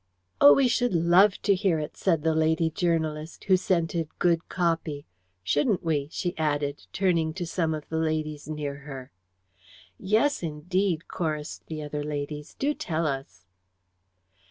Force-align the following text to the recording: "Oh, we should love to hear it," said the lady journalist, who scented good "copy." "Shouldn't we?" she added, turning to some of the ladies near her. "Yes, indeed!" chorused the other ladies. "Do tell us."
"Oh, 0.41 0.55
we 0.55 0.67
should 0.67 0.95
love 0.95 1.39
to 1.43 1.53
hear 1.53 1.77
it," 1.77 1.95
said 1.95 2.23
the 2.23 2.33
lady 2.33 2.71
journalist, 2.71 3.43
who 3.43 3.55
scented 3.55 4.09
good 4.17 4.49
"copy." 4.49 5.05
"Shouldn't 5.43 5.83
we?" 5.83 6.09
she 6.11 6.35
added, 6.39 6.87
turning 6.91 7.35
to 7.35 7.45
some 7.45 7.75
of 7.75 7.87
the 7.89 7.99
ladies 7.99 8.47
near 8.49 8.77
her. 8.77 9.11
"Yes, 9.99 10.41
indeed!" 10.41 11.07
chorused 11.07 11.67
the 11.67 11.83
other 11.83 12.03
ladies. 12.03 12.55
"Do 12.55 12.73
tell 12.73 13.05
us." 13.05 13.45